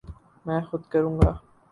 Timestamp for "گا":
1.19-1.31